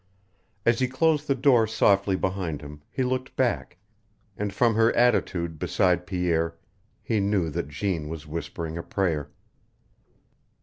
As 0.65 0.79
he 0.79 0.87
closed 0.87 1.27
the 1.27 1.35
door 1.35 1.67
softly 1.67 2.15
behind 2.15 2.61
him 2.61 2.81
he 2.89 3.03
looked 3.03 3.35
back, 3.35 3.77
and 4.35 4.51
from 4.51 4.73
her 4.73 4.91
attitude 4.95 5.59
beside 5.59 6.07
Pierre 6.07 6.57
he 7.03 7.19
knew 7.19 7.51
that 7.51 7.67
Jeanne 7.69 8.09
was 8.09 8.25
whispering 8.25 8.79
a 8.79 8.83
prayer. 8.83 9.29